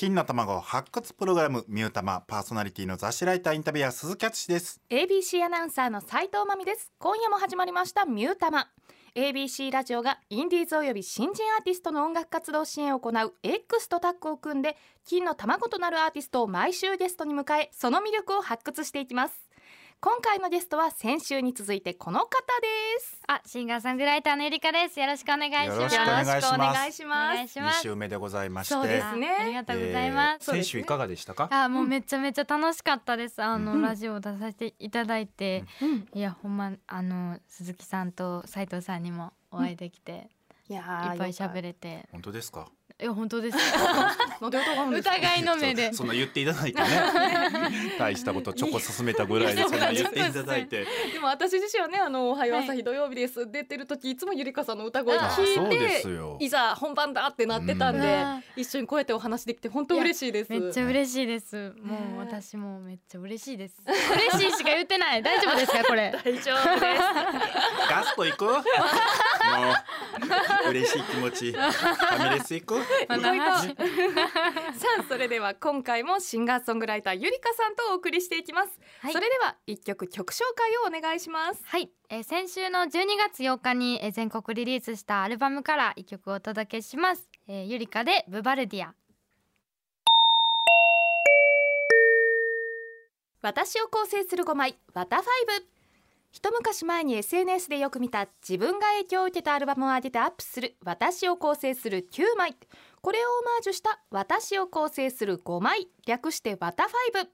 [0.00, 4.80] 金の卵発掘プログラムミュータマパーソナリティの雑誌ライターインタビュアー鈴木敦です。
[4.88, 6.90] ABC アナウンサーの斉藤真美です。
[6.98, 8.06] 今夜も始まりました。
[8.06, 8.70] ミュータマ。
[9.14, 19.49] ABC ラジオがインディーズおよび新人アーティストの音楽活動支援を行う X とタッグを組んで金の卵となるアーティストを毎週ゲストに迎えその魅力を発掘していきます。
[20.02, 22.36] 今回のゲストは先週に続いてこの方で
[23.00, 23.20] す。
[23.28, 24.98] あ、シンガーソングライターのゆりかです。
[24.98, 25.76] よろしくお願いします。
[25.76, 26.32] よろしくお願いします。
[26.32, 27.32] よろしくお願いしおます。
[27.32, 27.82] 二願いします。
[27.82, 29.28] 週目でございましてそうですね。
[29.38, 30.46] あありがとうございます。
[30.46, 31.48] そうですね先週いかがでしたか？
[31.52, 33.42] あ、もうめちゃめちゃ楽しかったです。
[33.42, 36.08] あの、うんラジオを出させていただいて、うん。
[36.14, 40.30] いやほんまあの鈴木さんと斉藤さんにもお会いできて、
[40.70, 42.70] いやいっぱい喋れれて、本当ですか？
[43.00, 43.56] いや本当です。
[44.40, 45.98] 疑いの目でそ。
[45.98, 46.88] そんな言っていただいてね
[47.98, 61.72] 大したことちょこ進めたぐらいでそんな言っていただいてでも私自身はねあのおはよう朝日土曜日です、出てる時いつもゆりかさんの歌声聞そうでいてすよいざ本番だってなってたんで、うん一緒にこうやってお話できて本当嬉しいですめっちゃ嬉しいです。
[61.82, 63.76] もう私もめっちゃ嬉しいです。
[63.86, 65.22] 嬉しいしか言ってない。
[65.22, 66.12] 大丈夫ですかこれ？
[66.12, 67.02] 大丈夫です
[67.90, 68.50] ガスト行くも
[70.66, 72.74] う嬉しい気持ちファミレス行く
[74.74, 79.12] さあそれでは今回もシンガーソングライターゆりかさんとお送りしていきます、はい。
[79.12, 81.62] それでは一曲曲紹介をお願いします。
[81.64, 88.94] はい、えー先週の12月8日に、えー全国リリースしたアルバムから一曲をお届けします、えー、ゆりかでブバルディア。
[93.42, 95.79] 私を構成する5枚「ワタファイブ
[96.32, 102.54] 一昔前に SNS でよく見た自分が影響を受けたアルバムを上げてアップする私を構成する9枚
[103.00, 107.30] これをオマージュした私を構成する5枚略してワタファイブ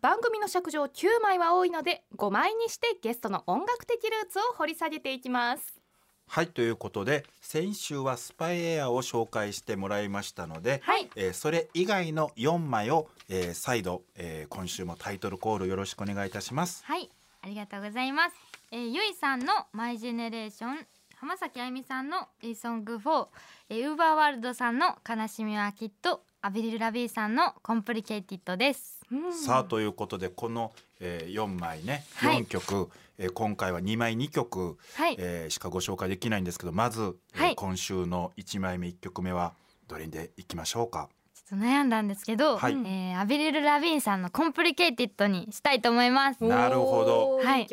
[0.00, 5.80] 番組の尺上9枚は多いので5枚にしてゲストの音楽的ルーツを掘り下げていきます
[6.26, 11.10] はいということで先週はスパイエアを紹介してもらいましたので、はい。
[11.16, 17.10] えーそれ以外の4枚を、えー再度、えー今週もタイトルコールよろしくお願いいたしますはい
[17.42, 18.34] ありがとうございます、
[18.70, 20.86] えー、 YUIさんの My Generation
[21.16, 23.26] 浜崎あゆみさんの A Song for、
[23.70, 29.00] えー、 UVERworldさんの悲しみはきっとアヴリル・ラヴィーンさんの Complicated です。
[29.44, 32.38] さあということでこの、えー、4枚ねはい。
[32.42, 37.56] 4曲、えー今回は2枚2曲、はい、えーしかご紹介できないんですけどまず、えーはい。
[37.56, 39.52] 今週の1枚目1曲目は
[39.88, 41.10] どれでいきましょうか？
[41.56, 42.72] 悩んだんですけど、はい。
[42.72, 46.42] えーアヴリル・ラヴィーンさんの Complicated にしたいと思います。
[46.44, 47.38] なるほど。
[47.38, 47.66] はい。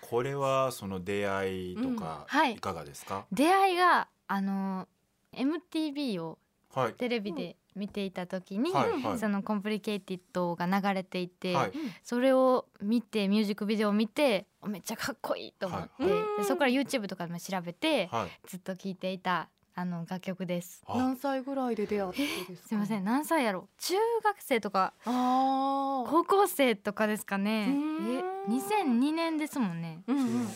[0.00, 1.94] これはその出会いとかうん。
[2.26, 2.54] はい。
[2.54, 4.88] いかがですか、出会いがあの
[5.34, 6.38] MTV を
[6.74, 6.94] はい。
[6.94, 9.18] テレビで見ていた時に、はいはい。
[9.18, 11.72] その Complicated が流れていて、はい。
[12.02, 16.12] それを見てミュージックビデオを見てめっちゃかっこいいと思って、はい。
[16.12, 18.48] はいでそこから YouTube とかでも調べて、はい。
[18.48, 19.48] ずっと聴いていた
[19.80, 20.82] あの楽曲です。
[20.86, 20.98] あ。
[20.98, 22.68] 何歳ぐらいで出会ってですか？
[22.68, 23.04] すいません。
[23.04, 27.68] 何歳やろ中学生とか高校生とかですかね。
[27.68, 30.02] え2002年ですもんね。
[30.06, 30.48] うんうん。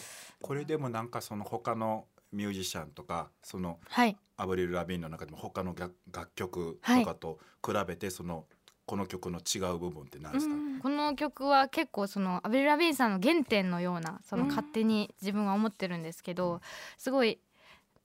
[0.43, 4.17] これでもなんかその他のミュージシャンとかそのはい。
[4.37, 8.47] アブリル・ラビーンの中でも他の楽楽曲とかと比べてその
[8.85, 14.49] この曲の違う部分って何ですか、この曲は結構そのアベル・ラビーンさんの原点のようなそのうん。
[14.49, 16.61] 勝手に自分は思ってるんですけど
[16.99, 17.39] すごい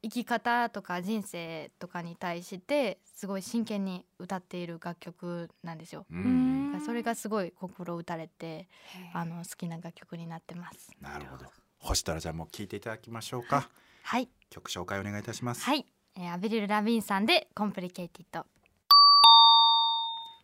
[0.01, 6.05] 生き方とか人生とかに対してすごい真剣に歌っている楽曲なんですよ。
[6.09, 6.81] うん。
[6.85, 8.67] それがすごい心打たれて
[9.13, 10.89] あの好きな楽曲になってます。
[11.01, 11.45] なるほど。
[11.79, 13.69] 星太郎ちゃんも聞いていただきましょうか。
[14.03, 14.29] はい。
[14.49, 15.85] 曲紹介お願いいたします、はい、
[16.15, 18.45] えーアヴリル・ラヴィーンさんで Complicated。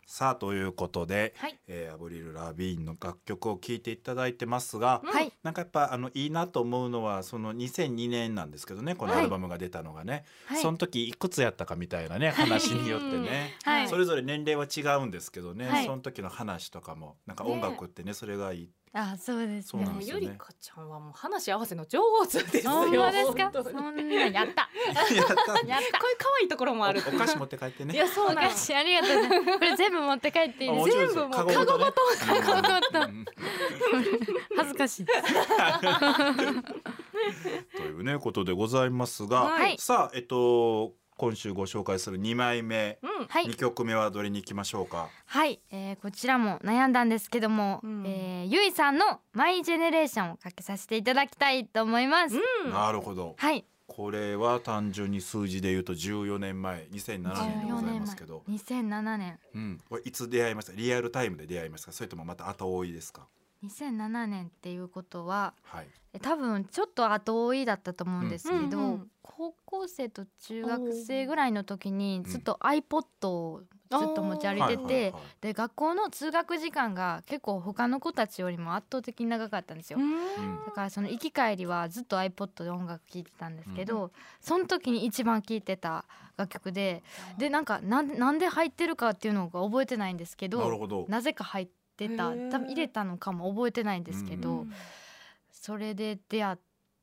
[0.06, 1.58] さあということで、はい。
[1.66, 5.10] えーアヴリル・ラヴィーンの楽曲を聴いていただいてますが、うん。
[5.10, 5.32] はい。
[5.42, 9.20] なんかやっぱあのいいなと思うのはその2002年なんですけどねこのはい。
[9.22, 10.62] アルバムが出たのがね、はい。
[10.62, 13.88] その時いくつやったかみたいなね話によってね、はい。
[13.88, 15.86] それぞれ年齢は違うんですけどね、はい。
[15.86, 19.84] その時の話とかもなんか音楽ってねそれがいいあそうですね。
[19.84, 22.90] もうよりかちゃんはもう話合わせの上手ですよ。
[23.12, 23.50] ですか？
[23.52, 24.30] そんなやった。
[24.34, 24.46] やった。
[24.46, 24.56] やった。
[24.56, 25.36] こういう
[26.18, 27.02] 可愛いところもある。
[27.06, 27.92] おお菓子持って帰ってね。
[27.94, 31.84] いやそうおなん菓子ありがとうございますこれ全部持って帰っていい全部もうカゴごとね。
[32.26, 32.70] カゴごと。
[33.00, 33.24] うん。
[34.56, 35.06] 恥ずかしい。
[37.76, 39.76] というねことでございますが、はい。
[39.78, 43.26] さあえっと今週ご紹介する2枚目、うん。
[43.26, 43.46] はい。
[43.46, 45.08] 2曲目はどれに行きましょうか？
[45.24, 48.04] はい、えーこちらも悩んだんですけども、うん。
[48.06, 52.72] えーゆいさんのマイジェネレーションをかけさせていただきたいと思います、うん。
[52.72, 53.34] なるほど。
[53.38, 53.64] はい。
[53.86, 59.38] これは単純に数字で言うと14年前2007年でございますけど、2007年。
[59.54, 60.72] うん、これいつ出会いました？
[60.72, 61.92] リアルタイムで出会いましたか？
[61.92, 63.26] それともまた後追いですか？
[63.66, 65.88] 2007年っていうことははい。
[66.12, 69.10] え多分ちょっと後追いだったと思うんですけど、うんうんうん。
[69.22, 75.22] 高校生と中学生ぐらいの時にずっと iPod をずっと持ち歩いてはいはいてはい。
[75.40, 79.98] で学校の通学時間が結構他の子たちよりも圧倒的に長かったんですよ。
[79.98, 80.64] うん。
[80.64, 84.10] だからその行き帰りはずっと iPod で音楽聴いてたんですけど、
[84.40, 86.04] その時に一番聴いてた
[86.36, 87.02] 楽曲で
[87.38, 91.04] でなんかなんなんで入ってるかっていうのが覚えてないんですけどなるほど。
[91.08, 92.04] なぜか入ってた。
[92.04, 92.50] へー。
[92.50, 94.72] 多分入れたのかも覚えてないんですけど、うん。
[95.50, 96.56] それで出会っ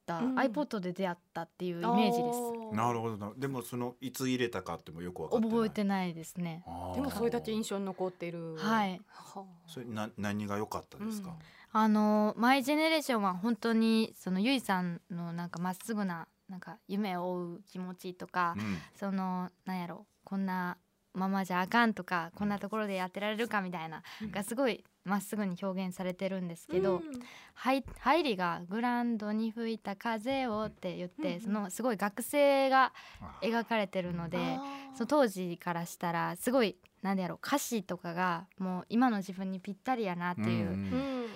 [0.06, 0.36] た、うん。
[0.36, 2.76] iPod で出会ったっていうイメージです。
[2.76, 3.32] なるほどな。
[3.38, 5.52] でもそのいつ入れたかってもよく分かってない。
[5.52, 6.64] 覚えてないですね。
[6.96, 8.56] でもそれだけ印象に残ってる。
[8.58, 9.02] はい。
[9.08, 9.44] はあ。
[9.68, 11.36] それな何が良かったですか、
[11.72, 18.78] あのマイジェネレーションは本当にそのゆいさんのなんかまっすぐななんか夢を追う気持ちとか、うん。
[18.96, 20.78] そのなんやろこんな
[21.14, 24.32] ままじゃあかんとかこんなところでやってられるかみたいな、うん。
[24.32, 27.02] がすごいまっすぐに表現されてるんですけど、うん。
[27.54, 34.38] はい入りが「グランドに吹いた風を」って言って、うんそのすごい学生があ描かれてるので。
[34.96, 40.74] その当時からしたらすごいなんでやろう歌詞とかがもう今の自分にぴったりやなっていう、んう
[41.26, 41.28] ん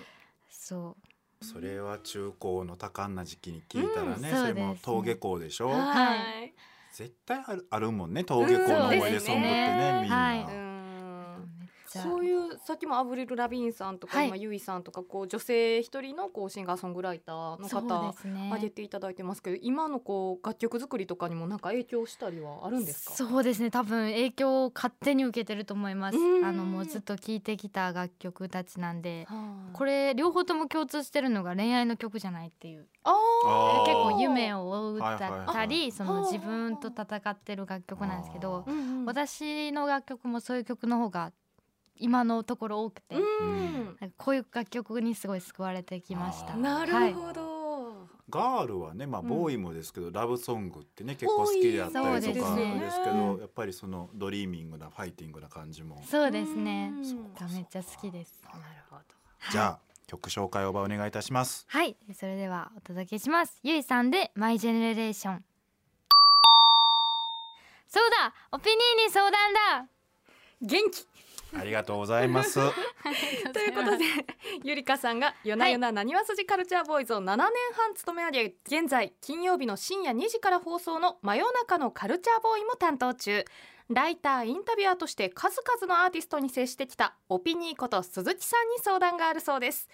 [0.48, 0.96] そ
[1.40, 1.44] う。
[1.44, 4.16] それは中高の多感な時期に聞いたらね、うん。
[4.16, 6.14] それそうですも登下校でしょ、は
[6.44, 6.54] い
[6.98, 10.67] 絶対あるあるもんね登下校の思い出ソングってね、うんみんな、はい
[11.88, 14.28] そういうさっきもアブリル・ラビーンさんとか、はい。
[14.28, 18.48] 今ユイさんとかこう女性一人のこうシンガーソングライターの方ね。
[18.48, 23.14] 挙げていただいてますけど今のこう楽曲作りとかにもなんか影響したりはあるんですか？
[23.14, 23.70] そうですね。
[23.70, 26.18] 多分影響を勝手に受けてると思います。
[26.18, 26.44] うん。
[26.44, 29.26] あのもうずっと聴いてきた楽曲たちなんで。
[29.28, 29.76] はあ。
[29.76, 32.86] これ両方とも共通してるのが恋愛の曲じゃないっていう。
[33.04, 38.66] あ結構夢を追うだったりその自分と戦ってる楽曲なんですけど
[39.06, 41.32] 私の楽曲もそういう曲の方が
[42.00, 43.96] 今のところ多くて、うん。
[44.16, 46.56] こういう楽曲にすごい救われてきました。
[46.56, 47.10] なはい。
[47.10, 49.28] るほど、ガールはねまあうん。
[49.28, 52.80] ボーイもですけど、ラブソングってね結構好きであったりとかですね。
[52.80, 56.02] ですけど、うんやっぱりその dreaming な fighting な感じも。
[56.06, 56.90] そうですね。
[56.90, 58.42] めっちゃ好きです。
[58.44, 58.58] なる
[58.90, 59.02] ほど。
[59.50, 61.66] じゃあ曲紹介をお願いいたします。
[61.68, 63.58] はい、それではお届けします。
[63.62, 65.44] ゆいさんでマイジェネレーション。
[67.90, 69.86] そうだ、オピニーに相談だ。
[70.60, 71.06] 元気
[71.56, 72.54] ありがとうございます。
[72.54, 74.04] ということで
[74.64, 77.36] ゆりかさんが夜な夜ななにわ筋カルチャーボーイズを7年
[77.74, 83.44] 半務め上げ現在金曜日の深夜2時から放送の真夜中のカルチャーボーイも担当中。
[83.90, 89.88] ライターインタビュアーとして数々のアーティストに接してきたオピニーこと鈴木さんに相談があるそうです、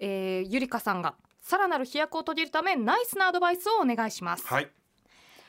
[0.00, 4.68] えー、ゆりかさんがさらなる飛躍を遂げるためナイスなアドバイスをお願いします、はい。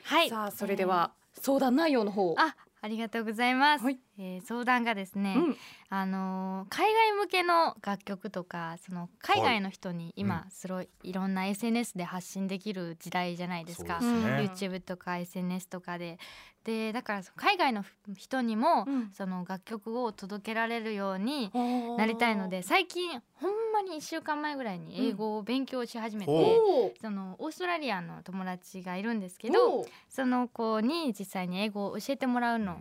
[0.03, 0.29] はい。
[0.29, 3.85] さあそれでは相談内容の方あ、ありがとうございます。
[3.85, 3.99] はい。
[4.17, 5.57] えー相談がですね、うん。
[5.89, 13.99] あのー海外向けの楽曲とかその海外の人に今すごいいろんな SNS で発信できる時代じゃないですか。
[14.01, 16.19] そうですね、YouTube とか SNS とかで。
[16.65, 17.85] でだからその海外の
[18.17, 19.11] 人にも、うん。
[19.13, 26.35] その楽曲を届けられるようにななりたいので最近ほんまに1週間前ぐらいに英語を勉強し始めて、う。
[26.35, 32.75] んそのオーストラリアの友達がいるんですけどその子に実際に英語を教えてもらうのを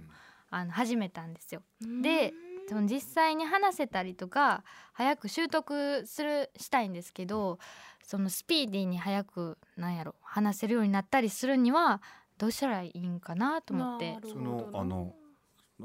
[0.50, 1.62] あの始めたんですよ。
[2.02, 2.32] で
[2.68, 4.62] その実際に話せたりとか
[4.92, 7.58] 早く習得するしたいんですけど
[8.04, 12.00] そのスピーディーに早くなんやろ話せるようになったりするには
[12.38, 14.18] どうしたらいいんかなと思って。
[14.22, 15.14] そのあの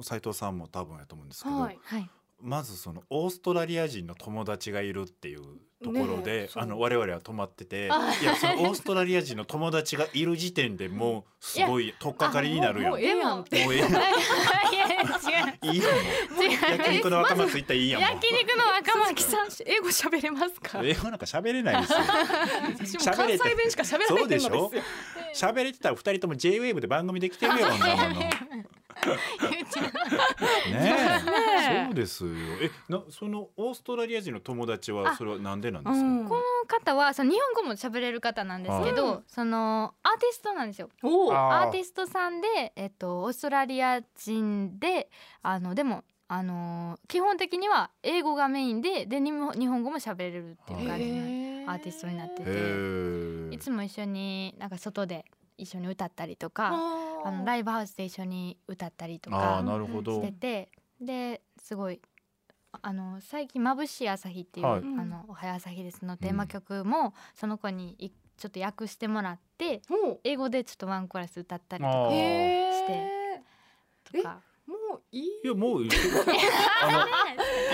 [0.03, 1.79] 斉藤さんも多分やと思うんですけど、はい。
[1.81, 2.09] はい、
[2.41, 5.41] まずそのオーストラリア人の友達がいるっていう
[5.83, 6.63] ところねでえ、そう。
[6.63, 12.91] あの我々は泊まってていあやそのオーストラリア人の友達がいる時点でもうすごい取っかかりになるやん。
[12.91, 13.57] もうもうええやんって。
[13.57, 13.77] ええ。
[13.79, 13.99] や んいや
[14.85, 14.97] いや
[15.71, 15.73] 違う。
[15.73, 15.87] いいの
[16.43, 16.77] 違う。
[16.77, 18.11] 焼肉の若松行ったらいいやんもう。
[18.11, 20.81] 焼肉の若鈴木さん英語喋れますか？
[20.85, 21.99] 英語なんか喋れないですよ。
[23.13, 24.71] 関西弁しか喋らないのですよ。
[25.33, 27.67] 喋れてたら二人とも J-WAVE で番組できてるよ
[28.97, 29.11] ね
[30.71, 31.56] え
[31.87, 32.31] そうですよ。
[32.61, 36.27] えなそのオーストラリア人の友達はあそれはなんでなんですか、うん。
[36.27, 40.89] この方はその日本語も喋れる方なんですけど、うんそのアーティストなんですよ。
[41.03, 41.33] おー。
[41.33, 45.09] あアーティストさんで、えっと、オーストラリア人で
[45.41, 53.53] あのでもあの基本的には英語がメインでで日本日本語も喋れるっていう感じのへアーティストになってへてー。
[53.53, 55.25] いつも一緒になんか外で
[55.57, 60.21] 一緒に歌ったりとかああのライブハウスで一緒に歌ったりとかなるほど。
[60.21, 60.69] してて
[61.01, 62.01] ですごい
[62.81, 64.79] あの最近「眩しい朝日」っていう「はい。
[64.79, 72.09] あのおはよう朝日です」のテーマ曲もその子にいちょっと訳してもらっても英語でちょっとワンコーラス歌ったりとかあー。
[72.09, 73.41] うへ
[74.03, 74.41] とか。
[74.43, 75.23] ーもういい？
[75.45, 75.81] いやもう
[76.83, 77.07] あの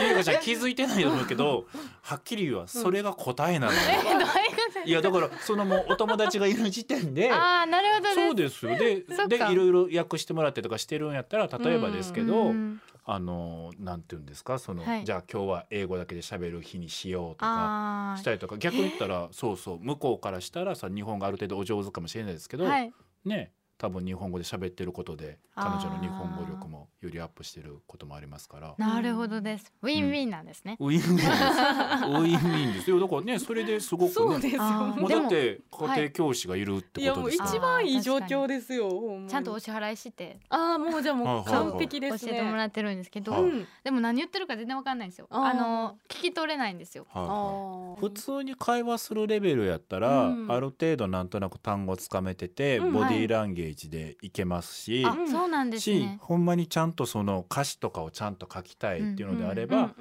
[0.03, 1.65] ゆりかちゃん気づいてないと思うけど
[2.03, 4.31] はっきり言うわそれが答えなのよ、 ういうこ
[4.75, 8.75] といやだからそのもうお友達がいる時点でああなるほどそうですよ。
[8.77, 14.59] ででいろいろ訳してもらってとかしてるんやったら例えばですけど、うんあのなんていうんですか？
[14.59, 15.03] その、はい。
[15.03, 18.57] じゃあ今日は英語だけで喋る日にしようとかあしたりとか。
[18.57, 19.79] 逆に言ったらそうそう。
[19.81, 22.93] 向こうからしたらさ日本がある程度お上手かもしれないですけど、ーはい。
[23.25, 28.75] ね多分日本語で喋ってることで彼女の日本語力もよりアップしてることもありますから。
[28.77, 29.73] なるほどです。
[29.81, 31.27] ウィンウィンなんですね、ウィンウィンです。
[31.27, 32.99] ウィンウィンですよ。
[32.99, 34.13] だからね、それですごくね。
[34.13, 34.61] そうですよ。
[34.61, 37.49] もうでもだって家庭教師がいるっていやもうことですから。
[37.51, 38.89] 一番いい状況ですよ
[39.27, 42.33] ちゃんとお支払いしてああもうじゃあもう完璧教えですね。
[42.33, 43.43] てもらってるんですけど、はい。
[43.43, 45.27] うんでも何言ってるか全然わかんないんですよ。
[45.29, 47.05] あの聞き取れないんですよ。
[47.09, 50.51] はい普通に会話するレベルやったら、うん。
[50.51, 52.93] ある程度なんとなく単語つかめてて、うん。
[52.93, 55.89] ボディーランゲージでいけますし、あ、うんそうなんです
[56.19, 59.93] ほんまにちゃんとその歌詞とかをちゃんと書きたいっていうのであれば、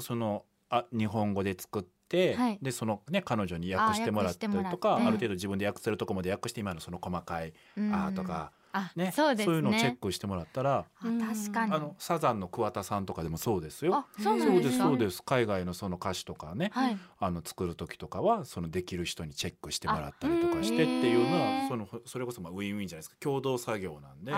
[0.00, 2.58] そのあ日本語で作って、はい。
[2.60, 8.61] でそのね彼女に訳してもらったりとかある程度自分で訳せるとこまで訳して今のその細かい「うんあ」とか、あ
[8.96, 9.56] ねそうですね。
[9.56, 11.72] いうのをチェックしてもらったら、あ確かに。
[11.72, 13.94] あのサザンの桑田さんとかでもそうですよ。
[13.94, 16.98] あそうですそうです海外のその歌詞とかね、はい。
[17.18, 23.16] あの作る時とかはそのできる人にチェックしてもらったりとかしてっていうのはそのそれこそまあウィンウィンじゃないですか。
[23.20, 24.32] 共同作業なんで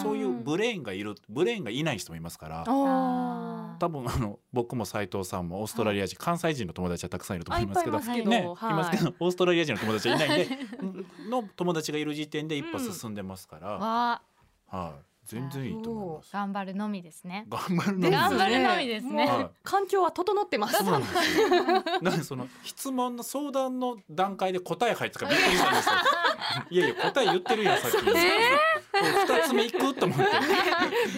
[0.00, 8.72] そういうブレーンがいるブレーンがいない人もいますからあ多分あの僕も斉藤さんもオーストラリア人、関西人の友達はたくさんいると思いますけどあいっぱいいますけどね、はい。
[8.72, 10.58] いますけどオーストラリア人の友達はいないんで
[11.30, 14.22] の友達がいる時点で一歩進んでますから、わ
[14.66, 16.32] はい、全然いいと思います。
[16.32, 21.46] 頑張るのみですね頑張るのですね頑張るのみですね環境は整ってますそうなんですよ。
[22.02, 25.94] なんでその質問の相談の段階で答え入ってたからびっくりしたんですよ。
[26.70, 27.96] いやいや答え言ってるやんさっき。
[27.96, 30.24] 二つ目行くと思って。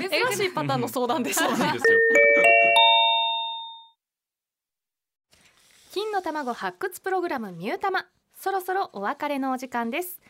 [0.09, 1.99] 珍しいパターンの相談でしたそうなんですよ。
[5.93, 8.07] 金の卵発掘プログラムミュータマ
[8.37, 10.21] そろそろお別れのお時間です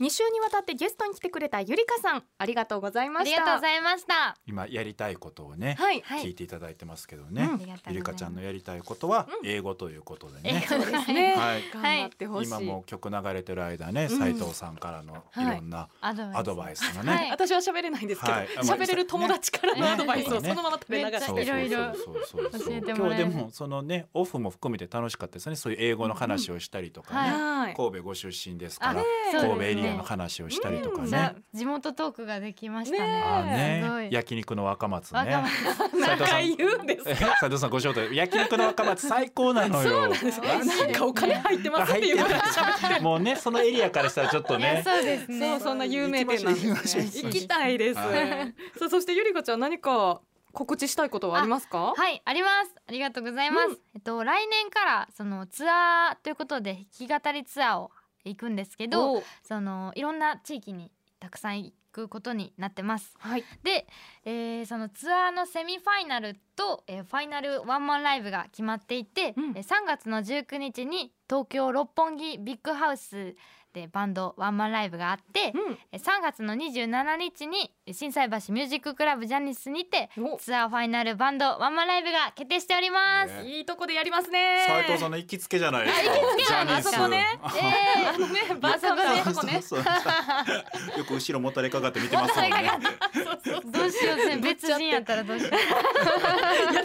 [0.00, 3.40] 2週にわたってゲストに来てくれたゆりかさんありがとうございあました。
[3.40, 4.36] りがとうございました。
[4.46, 6.00] 今やりたいことをね、はい。
[6.00, 6.24] はい。
[6.24, 7.44] 聞いていただいてますけどね。
[7.44, 10.64] うございますゆりかちゃんのやりたいことは英語ということでね。
[10.66, 11.62] そうですね、はい。
[11.72, 14.18] 頑張ってほしい、今も曲流れてる間ね、うん。
[14.18, 15.44] 斉藤さんからのい。
[15.44, 16.38] ろんなアドバイス。
[16.38, 17.12] アドバイスがね。
[17.12, 17.30] はい。
[17.30, 18.48] 私は喋れないんですけどはい。
[18.62, 19.88] 喋、れる友達からのね。
[19.88, 20.48] アドバイスをね。
[20.48, 21.26] そのまま食べながら。
[21.26, 23.24] いろいろそうそうそう教えてもらえる。
[23.24, 25.56] 今日でもそのねオフも含めて楽しかったですね。
[25.56, 27.74] そういう英語の話をしたりとかね、はい。
[27.74, 33.82] 神戸ご出身ですから、神戸エリアの話をしたりとかね、じゃあ地元トークができましたね。
[33.82, 35.44] ね焼肉の若松ね。
[35.92, 36.56] 斉藤さん。
[36.56, 38.14] 言うんですえ斉藤さんご招待。
[38.14, 40.08] 焼肉の若松最高なのよ。
[40.08, 42.16] なんかお金入ってますっていう。
[42.16, 43.00] ぐらい喋って。
[43.00, 44.82] もうねそのエリアからしたらちょっとね。
[44.86, 45.50] そうですね。
[45.50, 46.60] そうそんな有名店なんで。
[46.60, 48.54] す行きたいです、はい。
[48.78, 50.20] そうそしてゆりかちゃん何か
[50.52, 51.94] 告知したいことはありますか？
[51.96, 52.74] はいあります。
[52.86, 53.78] ありがとうございます、うん。
[53.94, 57.90] えっと来年からそのツアーということで弾き語りツアーを
[58.24, 63.14] 行くんですけどそのいろんな地域にたくさん行くことになってます。
[63.18, 63.44] はい。
[63.62, 63.86] で、
[64.24, 69.44] えーそのツアーのセミファイナルと、えーファイナルワンマンライブが決まっていて、うん。
[69.56, 73.34] えー3月の19日に東京六本木ビッグハウス
[73.72, 75.78] でバンドワンマンライブがあって、うん。
[75.92, 80.36] えー3月の27日に心斎橋ミュージッククラブジャニスにてお。
[80.36, 83.42] ツアーファイナルバンドワンマンライブが決定しております。
[83.42, 83.48] ね。
[83.58, 84.64] いいとこでやりますね。
[84.66, 86.12] 斉藤さんの行きつけじゃないですか。
[86.12, 86.88] あ行きつけなのジャニス。
[86.88, 87.26] あそこね。
[87.56, 92.70] えあのねバーカのとこねそうそうそうよく後ろもたれかかって見てますもんね。
[93.14, 94.16] ー、どうしよう。
[94.16, 95.52] ぜ別人やったらどうしよう。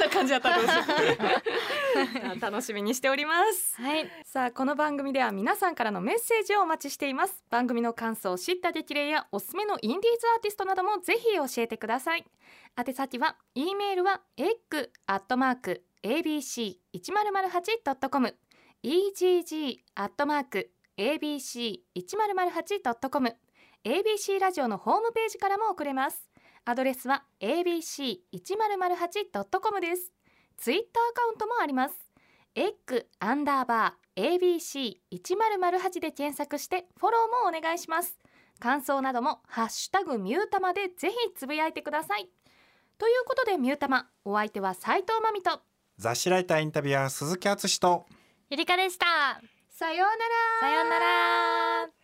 [0.07, 0.83] 嫌な感じだったらどうしよ
[2.35, 3.75] う楽しみにしております。
[3.81, 7.43] はい、さあこの番組では皆さんからのメッセージをお待ちしています。
[7.49, 12.25] 番組の感想知った激励やおすすめのインディーズアーティストなどもぜひ教えてください。
[12.77, 18.33] 宛先は e メールは egg アットマーク abc 一0 0 8 com
[18.83, 23.35] egg アットマーク abc 一0 0 8 com
[23.87, 26.26] ABC ラジオのホームページからも送れます
[26.69, 30.11] アドレスは abc 一0 0 8 com です。
[30.57, 31.95] ツイッターアカウントもあります。
[32.55, 38.17] エッグアンダーバー ABC 一0 0 8で検索してフォローもお願いします。
[38.59, 42.27] 感想などもハッシュタグミュータマでぜひつぶやいてください。
[42.97, 45.61] ということでミュータマお相手は斉藤真美と。
[45.97, 48.05] 雑誌ライターインタビュアー鈴木敦と。
[48.49, 49.05] ゆりかでした。
[49.69, 50.69] さようなら。
[50.69, 51.96] さようなら。